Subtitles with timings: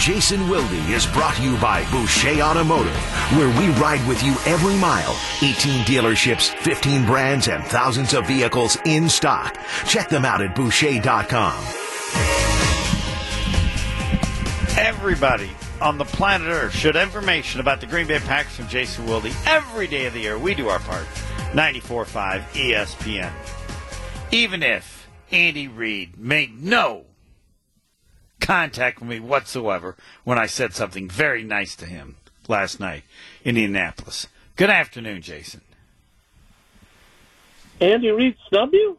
[0.00, 2.96] Jason Wilde is brought to you by Boucher Automotive,
[3.36, 5.14] where we ride with you every mile.
[5.42, 9.58] 18 dealerships, 15 brands, and thousands of vehicles in stock.
[9.86, 11.52] Check them out at Boucher.com.
[14.78, 15.50] Everybody
[15.82, 19.86] on the planet Earth should information about the Green Bay Packers from Jason Wilde every
[19.86, 20.38] day of the year.
[20.38, 21.04] We do our part.
[21.52, 23.32] 94.5 ESPN.
[24.32, 27.04] Even if Andy Reid made no
[28.40, 32.16] contact with me whatsoever when I said something very nice to him
[32.48, 33.04] last night
[33.44, 34.26] in Indianapolis.
[34.56, 35.60] Good afternoon, Jason.
[37.80, 38.98] Andy Reid snub you?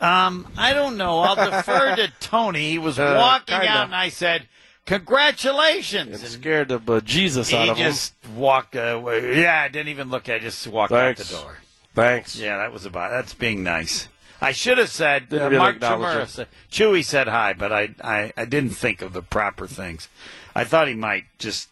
[0.00, 1.18] Um, I don't know.
[1.20, 2.70] I'll defer to Tony.
[2.70, 3.68] He was Uh, walking kinda.
[3.68, 4.48] out, and I said,
[4.86, 7.84] "Congratulations!" It And scared the bejesus he out of him.
[7.86, 9.40] He just walked away.
[9.42, 10.28] Yeah, I didn't even look.
[10.28, 11.20] I just walked Thanks.
[11.20, 11.58] out the door.
[11.94, 12.34] Thanks.
[12.36, 13.10] Yeah, that was about.
[13.10, 14.08] That's being nice.
[14.40, 18.44] I should have said uh, Mark acknowledge said, Chewy said hi, but I, I I
[18.46, 20.08] didn't think of the proper things.
[20.54, 21.68] I thought he might just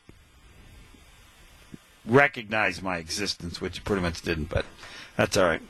[2.06, 4.48] recognize my existence, which he pretty much didn't.
[4.48, 4.64] But
[5.16, 5.62] that's all right.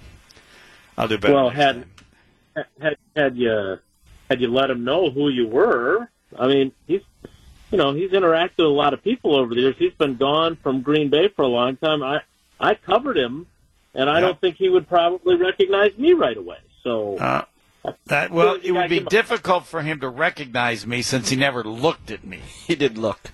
[0.96, 1.34] I'll do better.
[1.34, 2.64] Well, had- time.
[2.80, 3.78] Had had you
[4.28, 6.08] had you let him know who you were?
[6.36, 7.02] I mean, he's
[7.70, 9.76] you know he's interacted with a lot of people over the years.
[9.78, 12.02] He's been gone from Green Bay for a long time.
[12.02, 12.22] I
[12.58, 13.46] I covered him,
[13.94, 14.20] and I Yeah.
[14.26, 16.58] don't think he would probably recognize me right away.
[16.82, 17.42] So Uh,
[18.06, 21.30] that well, You it would be give him- difficult for him to recognize me since
[21.30, 22.40] he never looked at me.
[22.66, 23.30] He did look.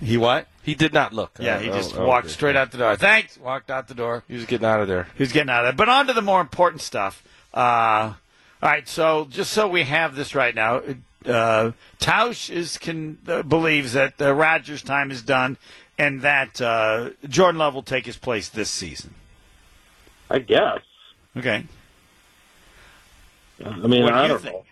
[0.00, 0.48] He what?
[0.62, 1.36] He did not look.
[1.38, 2.32] Yeah, he just oh, walked okay.
[2.34, 2.96] straight out the door.
[2.96, 3.38] Thanks.
[3.38, 4.24] Walked out the door.
[4.28, 5.08] He was getting out of there.
[5.16, 5.72] He was getting out of there.
[5.72, 7.22] But on to the more important stuff.
[7.54, 8.12] Uh,
[8.62, 10.82] all right, so just so we have this right now,
[11.24, 15.56] uh, Tausch is can uh, believes that uh, Rodgers' time is done,
[15.98, 19.14] and that uh, Jordan Love will take his place this season.
[20.30, 20.80] I guess.
[21.36, 21.64] Okay.
[23.64, 24.54] I mean, what do I you don't think?
[24.54, 24.64] know.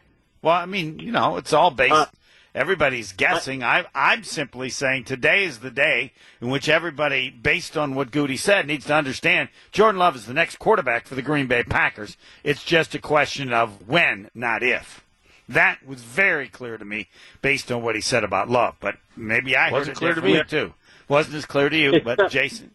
[0.42, 1.92] Well, I mean, you know, it's all based.
[1.94, 2.06] Uh,
[2.54, 3.62] everybody's guessing.
[3.64, 8.36] I, I'm simply saying today is the day in which everybody, based on what Goody
[8.36, 12.16] said, needs to understand Jordan Love is the next quarterback for the Green Bay Packers.
[12.42, 15.02] It's just a question of when, not if.
[15.48, 17.08] That was very clear to me
[17.42, 18.76] based on what he said about Love.
[18.80, 20.66] But maybe I Wasn't heard clear to differently me.
[20.68, 20.74] too.
[21.08, 22.70] Wasn't as clear to you, It's but not- Jason.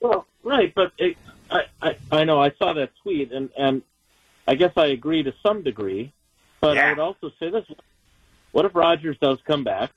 [0.00, 1.16] Well, right, but it,
[1.50, 3.82] I, I I know I saw that tweet, and and
[4.46, 6.12] I guess I agree to some degree,
[6.60, 7.64] but I would also say this:
[8.52, 9.90] What if Rodgers does come back?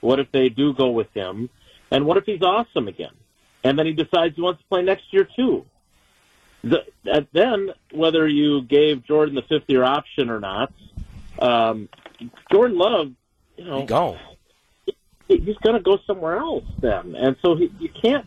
[0.00, 1.48] What if they do go with him?
[1.90, 3.14] And what if he's awesome again?
[3.64, 5.64] And then he decides he wants to play next year too.
[6.62, 10.72] The, and then whether you gave Jordan the fifth year option or not,
[11.38, 11.88] um,
[12.50, 13.12] Jordan Love,
[13.56, 13.86] you know,
[15.28, 18.26] he- he's going to go somewhere else then, and so he, you can't.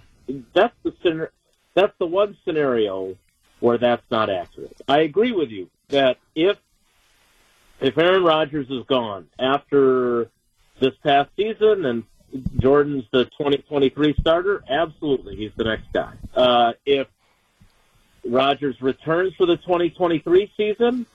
[0.53, 1.29] That's the
[1.73, 3.15] that's the one scenario
[3.59, 4.81] where that's not accurate.
[4.87, 6.57] I agree with you that if
[7.81, 10.29] if Aaron Rodgers is gone after
[10.79, 12.03] this past season and
[12.59, 16.13] Jordan's the 2023 starter, absolutely he's the next guy.
[16.35, 17.07] Uh, if
[18.25, 21.05] Rodgers returns for the 2023 season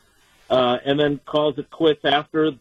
[0.50, 2.52] uh, and then calls it quits after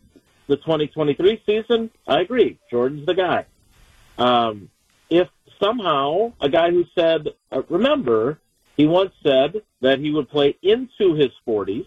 [0.47, 2.59] the 2023 season, I agree.
[2.69, 3.45] Jordan's the guy.
[4.17, 4.69] Um,
[5.09, 5.29] if
[5.61, 8.39] somehow a guy who said, uh, remember,
[8.75, 11.85] he once said that he would play into his 40s.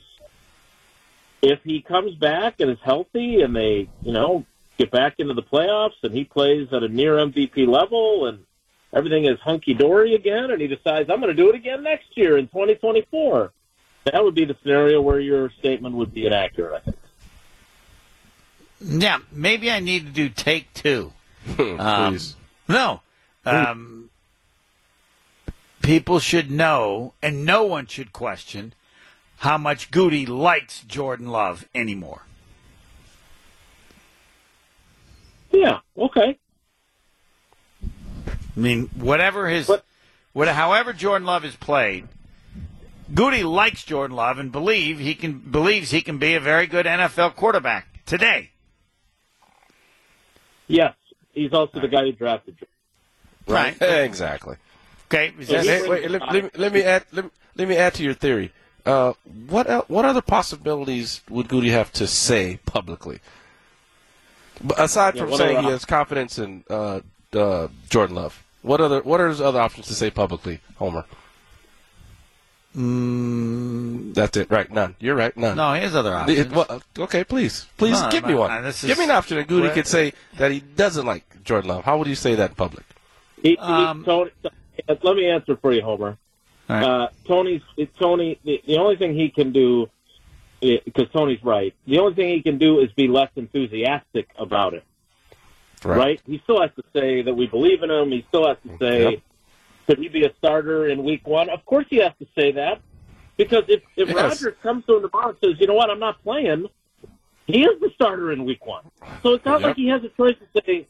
[1.43, 4.45] If he comes back and is healthy and they, you know,
[4.79, 8.45] get back into the playoffs and he plays at a near MVP level and
[8.93, 12.17] everything is hunky dory again and he decides, I'm going to do it again next
[12.17, 13.53] year in 2024,
[14.05, 16.97] that would be the scenario where your statement would be inaccurate, I think.
[18.81, 21.13] Yeah, maybe I need to do take two.
[21.59, 22.35] Um, Please.
[22.69, 23.01] No.
[23.45, 24.06] Um,
[25.87, 28.75] people should know, and no one should question,
[29.39, 32.23] how much Goody likes Jordan Love anymore.
[35.53, 36.37] Yeah, okay.
[37.85, 39.85] I mean, whatever his, But-
[40.33, 42.09] what, however Jordan Love is played,
[43.15, 46.87] Goody likes Jordan Love and believe he can believes he can be a very good
[46.87, 48.51] NFL quarterback today.
[50.67, 50.95] Yes,
[51.33, 52.67] he's also the guy who drafted you.
[53.47, 53.77] Right.
[53.81, 54.57] exactly.
[55.07, 55.33] Okay.
[55.39, 57.77] Is that- he- Hey, wait, let, let me, let me add let me, let me
[57.77, 58.53] add to your theory.
[58.85, 59.13] Uh,
[59.49, 63.21] what el- what other possibilities would Goody have to say publicly?
[64.63, 67.01] But aside Yeah, from saying he op- has confidence in uh,
[67.35, 71.05] uh, Jordan Love, what other what are his other options to say publicly, Homer?
[72.77, 74.71] Mm, That's it, right?
[74.71, 74.97] None.
[75.01, 75.35] You're right.
[75.37, 75.57] None.
[75.57, 76.39] no, here's other options.
[76.39, 78.63] it- well, okay, please, please No, give me one.
[78.63, 81.85] this give me an option that Goody could say that he doesn't like Jordan Love.
[81.85, 82.85] How would you say that in public?
[83.43, 84.31] He, he, Um, Tony,
[84.89, 86.17] let me answer for you, Homer.
[86.69, 86.83] Right.
[86.83, 87.63] Uh, Tony's
[87.99, 88.39] Tony.
[88.45, 89.89] The, the only thing he can do,
[90.61, 91.75] because Tony's right.
[91.87, 94.85] The only thing he can do is be less enthusiastic about it.
[95.85, 95.97] right.
[95.99, 96.21] Right.
[96.27, 98.11] He still has to say that we believe in him.
[98.11, 99.21] He still has to say, Yep.
[99.87, 101.49] could he be a starter in week one?
[101.51, 102.81] Of course he has to say that.
[103.37, 104.17] Because if, if Yes.
[104.43, 106.67] Rodgers comes to him tomorrow and says, you know what, I'm not playing,
[107.47, 108.83] he is the starter in week one.
[109.23, 109.69] So it's not Yep.
[109.69, 110.87] like he has a choice to say,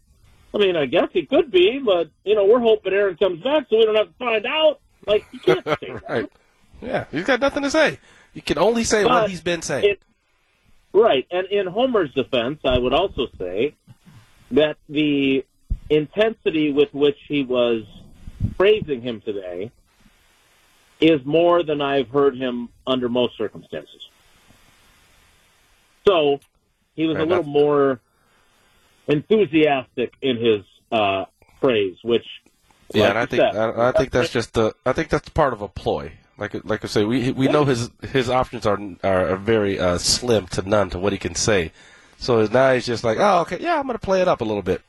[0.57, 3.67] I mean, I guess he could be, but, you know, we're hoping Aaron comes back
[3.69, 4.81] so we don't have to find out.
[5.07, 6.31] Like, he can't say that.
[6.81, 7.99] Yeah, he's got nothing to say.
[8.33, 9.85] You can only say what he's been saying.
[9.91, 10.03] it-
[10.93, 11.27] Right.
[11.31, 13.75] And in Homer's defense, I would also say
[14.53, 15.45] that the
[15.91, 17.83] intensity with which he was
[18.57, 19.71] praising him today
[20.99, 24.09] is more than I've heard him under most circumstances.
[26.09, 26.41] So
[26.95, 28.01] he was a little more
[29.09, 30.63] enthusiastic in his
[30.93, 31.25] uh,
[31.61, 32.27] praise, which
[32.93, 35.29] yeah, like and I think said, I, I think that's just the I think that's
[35.29, 36.13] part of a ploy.
[36.39, 39.99] Like like I say, we we know his his options are are, are very uh,
[39.99, 41.73] slim to none to what he can say.
[42.19, 44.63] So now he's just like, oh okay, yeah, I'm gonna play it up a little
[44.63, 44.83] bit.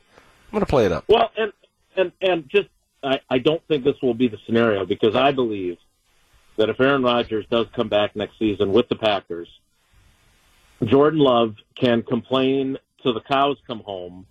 [0.48, 1.04] I'm gonna play it up.
[1.08, 1.52] Well, and
[1.96, 2.68] and and just
[3.02, 5.78] I, I don't think this will be the scenario because I believe
[6.56, 9.48] that if Aaron Rodgers does come back next season with the Packers,
[10.84, 14.26] Jordan Love can complain till the cows come home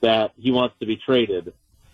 [0.00, 1.52] that he wants to be traded,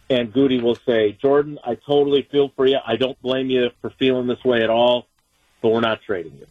[0.08, 2.78] and Goody will say, "Jordan, I totally feel for you.
[2.84, 5.06] I don't blame you for feeling this way at all,
[5.60, 6.46] but we're not trading you.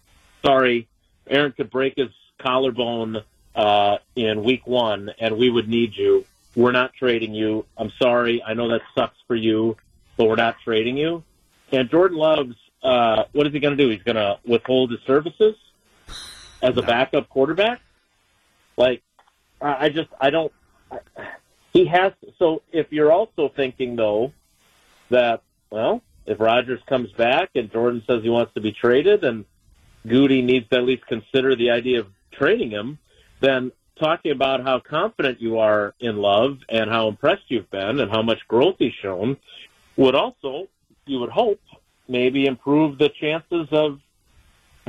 [0.45, 0.88] Sorry,
[1.27, 2.09] Aaron could break his
[2.39, 3.24] collarbone
[3.56, 6.25] uh, in week one, and we would need you."
[6.57, 7.65] we're not trading you.
[7.77, 8.41] I'm sorry.
[8.44, 9.77] I know that sucks for you,
[10.18, 11.23] but we're not trading you.
[11.71, 13.89] And Jordan Love's, uh, what is he going to do?
[13.89, 15.56] He's going to withhold his services
[16.63, 17.80] as a backup quarterback?
[18.75, 19.03] Like,
[19.62, 20.51] I just, I don't,
[20.92, 21.00] I,
[21.74, 24.33] he has, so if you're also thinking though
[25.09, 29.45] that, well, if Rodgers comes back and Jordan says he wants to be traded and
[30.07, 33.00] Goody needs to at least consider the idea of trading him,
[33.39, 38.12] then talking about how confident you are in love and how impressed you've been and
[38.12, 39.38] how much growth he's shown
[39.95, 40.68] would also,
[41.06, 41.62] you would hope,
[42.07, 44.00] maybe improve the chances of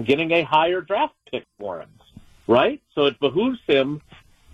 [0.05, 1.91] getting a higher draft pick for him,
[2.47, 2.81] right?
[2.95, 4.01] So it behooves him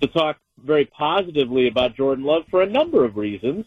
[0.07, 3.67] to talk very positively about Jordan Love for a number of reasons,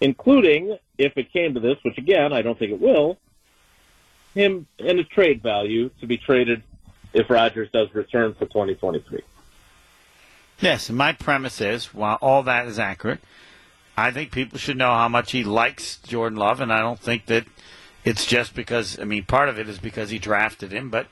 [0.00, 3.18] including, if it came to this, which again, I don't think it will,
[4.34, 6.62] him and a trade value to be traded
[7.12, 9.20] if Rodgers does return for 2023.
[10.60, 13.20] Yes, and my premise is, while all that is accurate,
[13.96, 17.26] I think people should know how much he likes Jordan Love, and I don't think
[17.26, 17.44] that
[18.04, 18.98] it's just because.
[18.98, 21.08] I mean, part of it is because he drafted him, but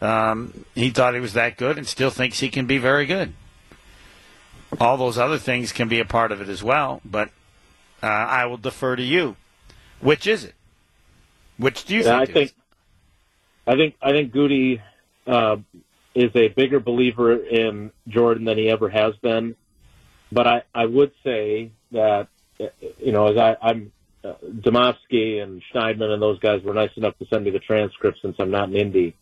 [0.00, 3.32] um, he thought he was that good, and still thinks he can be very good.
[4.78, 7.30] All those other things can be a part of it as well, but
[8.02, 9.36] uh, I will defer to you.
[10.00, 10.54] Which is it?
[11.58, 12.30] Which do you Yeah, I think?
[12.30, 12.54] it think?
[13.66, 14.82] I think I think Goody
[15.26, 15.56] uh,
[16.14, 19.56] is a bigger believer in Jordan than he ever has been.
[20.32, 22.28] But I, I would say that
[22.98, 23.92] you know as I, I'm
[24.24, 28.18] uh, Demovsky and Schneidman and those guys were nice enough to send me the transcript
[28.22, 29.16] since I'm not in Indy,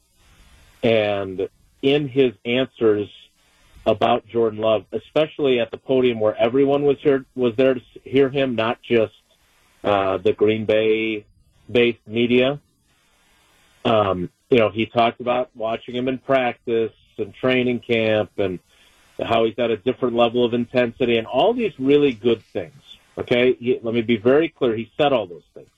[0.82, 1.48] and
[1.82, 3.08] in his answers
[3.88, 8.28] about Jordan Love, especially at the podium where everyone was here was there to hear
[8.28, 9.14] him, not just
[9.82, 11.24] uh, the Green Bay
[11.70, 12.60] based media.
[13.86, 18.58] Um, you know, he talked about watching him in practice and training camp and
[19.22, 22.74] how he's at a different level of intensity and all these really good things.
[23.16, 24.76] Okay, he, let me be very clear.
[24.76, 25.70] He said all those things.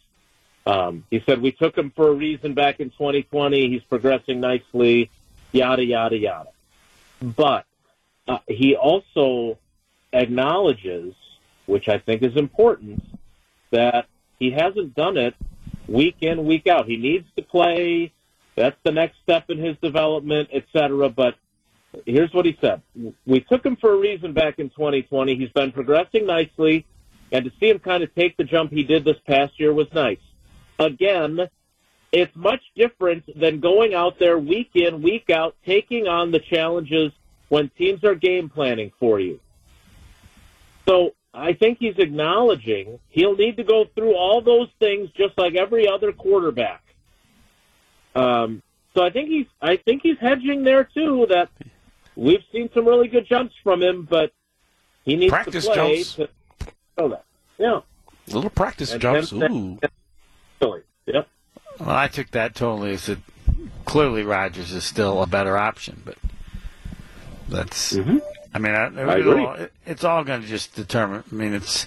[0.67, 3.71] Um, he said we took him for a reason back in 2020.
[3.71, 5.11] He's progressing nicely,
[5.53, 6.51] yada yada yada.
[7.23, 7.67] But
[8.31, 9.59] uh, he also
[10.13, 11.15] acknowledges,
[11.67, 13.03] which I think is important,
[13.73, 14.07] that
[14.39, 15.35] he hasn't done it
[15.89, 16.87] week in, week out.
[16.87, 18.13] He needs to play.
[18.57, 21.09] That's the next step in his development, et cetera.
[21.09, 21.35] But
[22.07, 22.83] here's what he said.
[23.27, 25.37] We took him for a reason back in 2020.
[25.37, 26.87] He's been progressing nicely,
[27.33, 29.89] and to see him kind of take the jump he did this past year was
[29.93, 30.19] nice.
[30.79, 31.49] Again,
[32.13, 37.11] it's much different than going out there week in, week out, taking on the challenges
[37.51, 39.39] when teams are game planning for you.
[40.89, 45.55] So I think he's acknowledging he'll need to go through all those things just like
[45.55, 46.83] every other quarterback.
[48.15, 48.63] Um,
[48.95, 51.27] so I think he's I think he's hedging there too.
[51.29, 51.49] That
[52.17, 54.33] we've seen some really good jumps from him, but
[55.05, 56.15] he needs Practice to play jumps.
[56.15, 56.29] to
[56.99, 57.25] show that.
[57.59, 57.81] Yeah,
[58.29, 59.31] Little practice And jumps.
[59.31, 59.79] then- Ooh.
[60.61, 60.81] really.
[61.07, 61.29] Yep.
[61.79, 63.19] Well, I took that totally as that
[63.85, 66.17] clearly Rodgers is still a better option, but
[67.51, 67.93] that's.
[67.95, 68.19] Mm-hmm.
[68.53, 71.23] I mean, I, I all, it's all going to just determine.
[71.31, 71.87] I mean, it's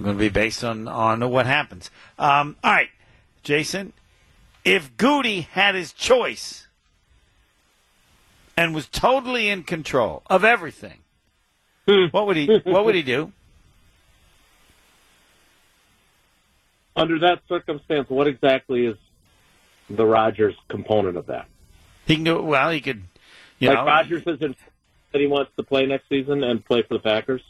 [0.00, 1.90] going to be based on on what happens.
[2.18, 2.90] Um, all right,
[3.42, 3.92] Jason,
[4.64, 6.66] if Goody had his choice
[8.56, 10.98] and was totally in control of everything,
[11.88, 12.06] hmm.
[12.10, 13.32] what would he what would he do?
[16.94, 18.96] Under that circumstance, what exactly is
[19.88, 21.46] the Rodgers component of that?
[22.06, 22.70] He can do it well.
[22.70, 23.02] He could,
[23.58, 24.54] you like know, Rodgers is in
[25.12, 27.42] that he wants to play next season and play for the Packers.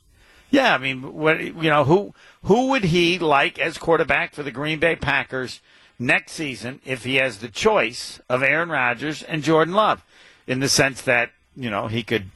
[0.50, 2.14] Yeah, I mean, what you know, who
[2.44, 5.60] who would he like as quarterback for the Green Bay Packers
[5.98, 10.04] next season if he has the choice of Aaron Rodgers and Jordan Love,
[10.46, 12.30] in the sense that you know he could,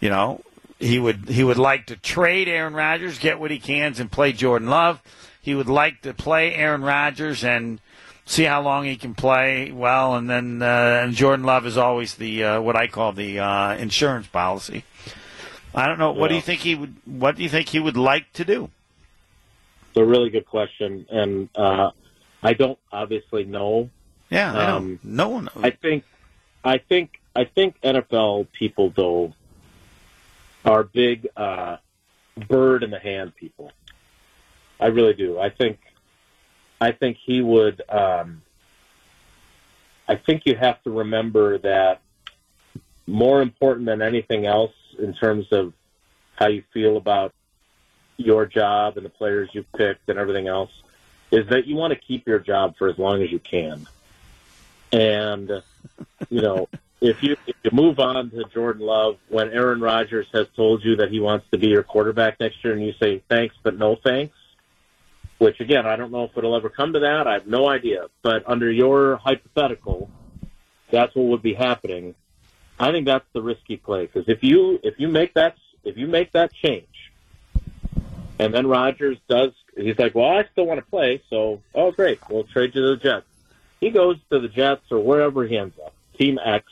[0.00, 0.42] you know,
[0.78, 4.32] he would he would like to trade Aaron Rodgers, get what he can, and play
[4.32, 5.00] Jordan Love.
[5.40, 7.80] He would like to play Aaron Rodgers and
[8.26, 12.14] see how long he can play well, and then uh, and Jordan Love is always
[12.14, 14.84] the uh, what I call the uh, insurance policy.
[15.74, 16.12] I don't know.
[16.12, 16.96] What do you think he would?
[17.04, 18.70] What do you think he would like to do?
[19.88, 21.90] It's a really good question, and uh,
[22.42, 23.90] I don't obviously know.
[24.30, 24.74] Yeah.
[24.76, 25.44] Um, no one.
[25.44, 25.64] Knows.
[25.64, 26.04] I think,
[26.62, 29.34] I think, I think NFL people though
[30.64, 31.78] are big uh,
[32.48, 33.72] bird in the hand people.
[34.78, 35.38] I really do.
[35.38, 35.80] I think,
[36.80, 37.82] I think he would.
[37.88, 38.42] Um,
[40.08, 42.00] I think you have to remember that
[43.06, 45.72] more important than anything else in terms of
[46.36, 47.32] how you feel about
[48.16, 50.70] your job and the players you've picked and everything else
[51.30, 53.86] is that you want to keep your job for as long as you can.
[54.92, 55.62] And
[56.28, 56.68] you know,
[57.00, 60.96] if you if you move on to Jordan Love when Aaron Rodgers has told you
[60.96, 63.96] that he wants to be your quarterback next year and you say thanks but no
[63.96, 64.36] thanks,
[65.40, 67.26] which again, I don't know if it'll ever come to that.
[67.26, 68.08] I have no idea.
[68.20, 70.10] But under your hypothetical,
[70.90, 72.14] that's what would be happening.
[72.78, 76.08] I think that's the risky play because if you if you make that if you
[76.08, 77.10] make that change,
[78.38, 82.20] and then Rodgers does, he's like, well, I still want to play, so oh great,
[82.28, 83.26] we'll trade you to the Jets.
[83.80, 86.66] He goes to the Jets or wherever he ends up, Team X,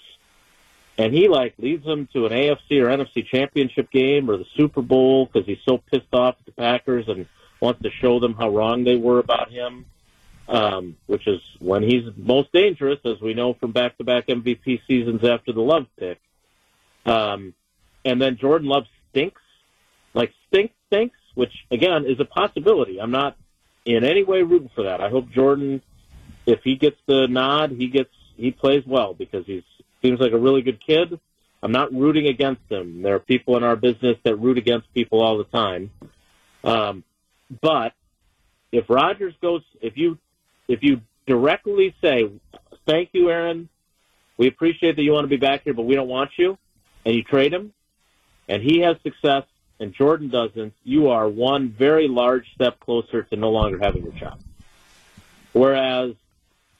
[0.98, 4.82] and he like leads them to an AFC or NFC championship game or the Super
[4.82, 7.26] Bowl because he's so pissed off at the Packers and
[7.60, 9.86] wants to show them how wrong they were about him.
[10.48, 15.52] Um, which is when he's most dangerous, as we know from back-to-back MVP seasons after
[15.52, 16.18] the Love pick.
[17.04, 17.52] Um,
[18.02, 19.42] and then Jordan Love stinks,
[20.14, 22.98] like stinks, stinks, which again is a possibility.
[22.98, 23.36] I'm not
[23.84, 25.00] in any way rooting for that.
[25.00, 25.82] I hope Jordan,
[26.46, 29.64] if he gets the nod, he gets he plays well because he
[30.02, 31.18] seems like a really good kid.
[31.62, 33.02] I'm not rooting against him.
[33.02, 35.90] There are people in our business that root against people all the time.
[36.62, 37.04] Um,
[37.60, 37.92] but
[38.72, 40.18] if Rodgers goes, if you
[40.66, 42.30] if you directly say,
[42.86, 43.68] "Thank you, Aaron,
[44.36, 46.58] we appreciate that you want to be back here, but we don't want you,"
[47.04, 47.72] and you trade him,
[48.48, 49.44] and he has success
[49.80, 54.12] and Jordan doesn't, you are one very large step closer to no longer having your
[54.12, 54.40] job.
[55.52, 56.14] Whereas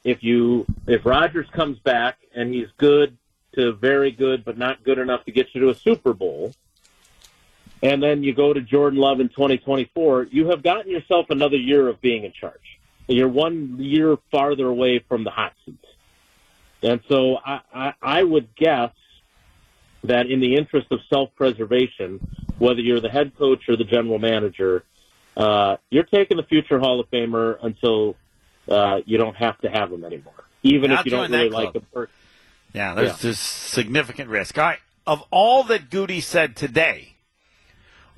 [0.05, 3.17] if you if Rodgers comes back and he's good
[3.55, 6.55] to very good but not good enough to get you to a Super Bowl,
[7.83, 11.89] and then you go to Jordan Love in 2024, you have gotten yourself another year
[11.89, 12.79] of being in charge.
[13.07, 15.79] You're one year farther away from the hot seat.
[16.83, 18.93] And so I, I, I would guess
[20.05, 22.21] that in the interest of self-preservation,
[22.59, 24.85] whether you're the head coach or the general manager,
[25.37, 28.17] uh, you're taking the future Hall of Famer until
[28.69, 31.87] uh, you don't have to have him anymore, even if you don't really like him.
[32.75, 33.17] Yeah, there's Yeah.
[33.31, 34.59] this significant risk.
[34.59, 37.15] All right, of all that Goody said today,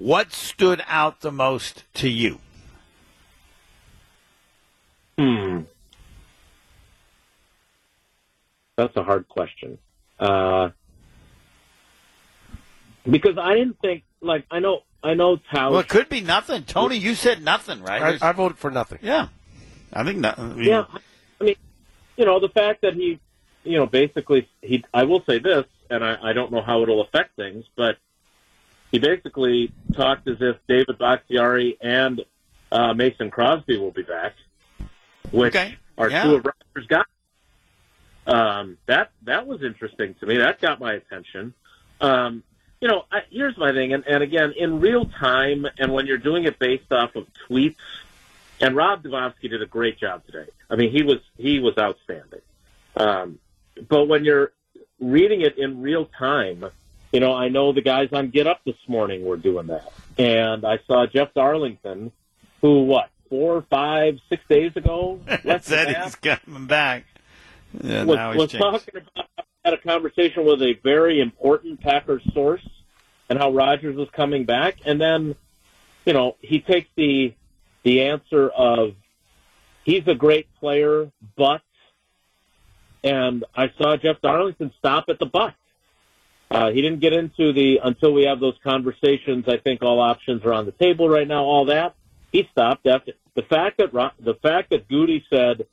[0.00, 2.38] what stood out the most to you?
[5.18, 5.60] Hmm.
[8.76, 9.78] That's a hard question.
[10.18, 10.70] Uh,
[13.08, 15.70] because I didn't think like I know I know Tausch.
[15.70, 16.64] Well, it could be nothing.
[16.64, 18.22] Tony, you said nothing, right?
[18.22, 19.00] I, I voted for nothing.
[19.02, 19.28] yeah,
[19.92, 20.62] I think nothing.
[20.64, 20.84] Yeah,
[21.40, 21.56] I mean,
[22.16, 23.20] you know, the fact that he,
[23.64, 24.82] you know, basically he.
[24.94, 27.98] I will say this, and I, I don't know how it'll affect things, but
[28.90, 32.24] he basically talked as if David Bakhtiari and
[32.72, 34.34] uh, Mason Crosby will be back,
[35.30, 36.22] which Okay, are yeah.
[36.24, 37.04] two of Rodgers' guys.
[38.26, 40.36] Um, that that was interesting to me.
[40.38, 41.54] That got my attention.
[42.00, 42.42] Um,
[42.80, 46.18] you know, I, here's my thing, and, and again, in real time, and when you're
[46.18, 47.76] doing it based off of tweets,
[48.60, 50.48] and Rob Demovsky did a great job today.
[50.68, 52.40] I mean, he was he was outstanding.
[52.96, 53.38] Um,
[53.88, 54.52] but when you're
[54.98, 56.64] reading it in real time,
[57.12, 60.64] you know, I know the guys on Get Up this morning were doing that, and
[60.64, 62.12] I saw Jeff Darlington,
[62.60, 65.20] who what four, five, six days ago
[65.60, 67.04] said he's coming back.
[67.82, 69.28] Yeah, was, now he's was talking about
[69.64, 72.66] had a conversation with a very important Packers source
[73.28, 75.34] and how Rodgers was coming back, and then
[76.04, 77.34] you know he takes the
[77.82, 78.94] the answer of
[79.84, 81.62] he's a great player, but
[83.02, 85.54] and I saw Jeff Darlington stop at the but.
[86.50, 89.44] Uh, he didn't get into the until we have those conversations.
[89.46, 91.44] I think all options are on the table right now.
[91.44, 91.94] All that,
[92.32, 95.66] he stopped after the fact that the fact that Goody said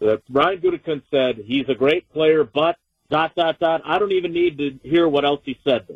[0.00, 2.76] that Brian Gutekunst said he's a great player, but
[3.10, 3.82] dot dot dot.
[3.84, 5.86] I don't even need to hear what else he said.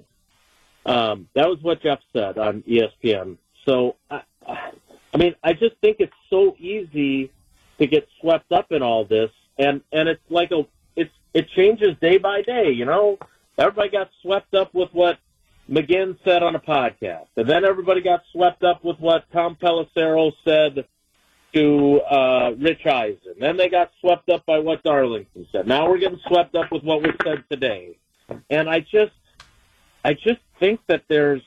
[0.86, 3.38] Um, that was what Jeff said on ESPN.
[3.66, 7.30] So, I, I mean, I just think it's so easy
[7.78, 10.66] to get swept up in all this, and and it's like a
[10.96, 12.70] it's it changes day by day.
[12.70, 13.18] You know,
[13.58, 15.18] everybody got swept up with what
[15.70, 20.32] McGinn said on a podcast, and then everybody got swept up with what Tom Pelissero
[20.44, 20.86] said
[21.54, 23.34] to uh, Rich Eisen.
[23.38, 25.66] Then they got swept up by what Darlington said.
[25.66, 27.96] Now we're getting swept up with what was said today,
[28.50, 29.12] and I just,
[30.04, 31.42] I just think that there's,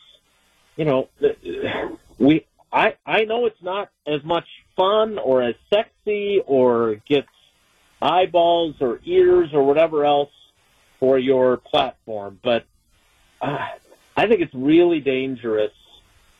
[0.75, 1.09] you know,
[2.17, 2.45] we.
[2.69, 4.43] I I know it's not as much
[4.75, 7.29] fun or as sexy or gets
[8.01, 10.31] eyeballs or ears or whatever else
[10.99, 12.65] for your platform, but
[13.41, 13.67] uh,
[14.15, 15.71] I think it's really dangerous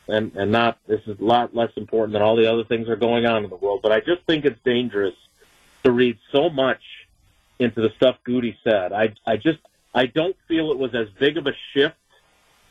[0.08, 2.92] and and not this is a lot less important than all the other things that
[2.92, 3.80] are going on in the world.
[3.82, 5.14] But I just think it's dangerous
[5.84, 6.80] to read so much
[7.58, 8.92] into the stuff Goody said.
[8.92, 9.58] I I just
[9.94, 11.96] I don't feel it was as big of a shift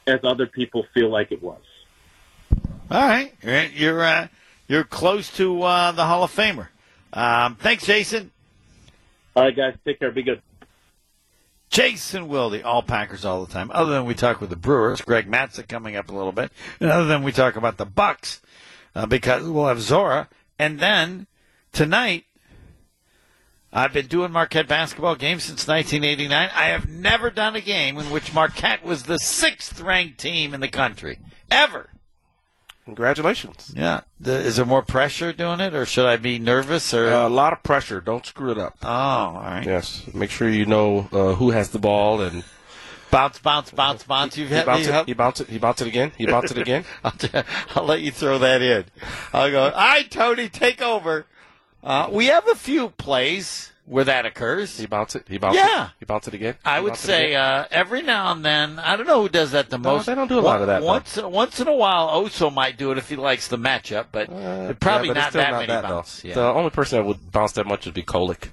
[0.08, 1.62] as other people feel like it was.
[2.90, 4.28] All right, you're you're, uh,
[4.68, 6.70] you're close to uh, the Hall of Famer.
[7.14, 8.32] Um, thanks, Jason.
[9.36, 10.12] All right, guys, take care.
[10.12, 10.42] Be good.
[11.78, 13.70] Jason Wilde, all Packers all the time.
[13.72, 16.90] Other than we talk with the Brewers, Greg Matzek coming up a little bit, and
[16.90, 18.42] other than we talk about the Bucks,
[18.96, 21.28] uh, because we'll have Zora, and then
[21.72, 22.24] tonight.
[23.72, 26.50] I've been doing Marquette basketball games since 1989.
[26.52, 30.62] I have never done a game in which Marquette was the sixth ranked team in
[30.62, 31.20] the country
[31.52, 31.92] ever.
[32.88, 33.74] Congratulations.
[33.76, 34.02] Yeah.
[34.18, 36.94] The, is there more pressure doing it, or should I be nervous?
[36.94, 38.00] Or Uh, a lot of pressure.
[38.00, 38.78] Don't screw it up.
[38.82, 39.66] oh, all right.
[39.66, 40.04] Yes.
[40.14, 42.46] Make sure you know uh, who has the ball and
[43.12, 44.38] Bounce, bounce, bounce, bounce.
[44.38, 44.82] You've hit me.
[44.82, 45.06] it.
[45.06, 45.48] He bounce it.
[45.50, 46.12] He bounce it again.
[46.18, 46.86] He bounce it again.
[47.04, 47.30] I'll, t-
[47.76, 48.86] I'll let you throw that in.
[49.34, 49.64] I'll go.
[49.64, 51.26] All right, Tony, take over.
[51.84, 54.78] Uh, we have a few plays where that occurs.
[54.78, 55.24] He bounce it.
[55.30, 55.86] He bounce Yeah.
[55.86, 55.92] it.
[56.00, 56.56] He bounce it again.
[56.66, 58.80] I would say uh, every now and then.
[58.80, 60.06] I don't know who does that the No, most.
[60.08, 60.86] they don't do a lot of that, though.
[60.86, 64.30] Once, once in a while, Oso might do it if he likes the matchup, but
[64.30, 66.24] Uh, probably yeah, but not that not many that, bounces.
[66.26, 66.34] Yeah.
[66.36, 68.50] The only person that would bounce that much would be Kolek.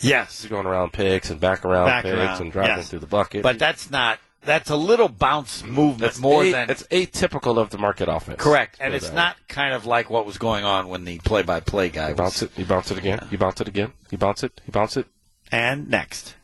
[0.00, 2.88] yes, He's going around picks and back around Back picks around, and driving yes.
[2.90, 3.42] through the bucket.
[3.42, 4.18] but that's not.
[4.44, 8.40] That's a little bounce movement that's more a- than it's atypical of the Marquette offense.
[8.40, 12.10] correct, and it's not kind of like what was going on when the play-by-play guy
[12.10, 12.18] was.
[12.18, 12.50] bounce it.
[12.56, 13.26] He bounce it again.
[13.30, 13.92] He bounce it again.
[14.10, 14.60] He bounce it.
[14.64, 15.06] He bounce it.
[15.50, 16.36] And next.